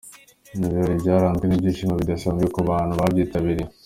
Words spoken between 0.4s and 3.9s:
Ni ibirori byaranzwe n'ibyishimo bidasanzwe ku bantu babyitabiriye.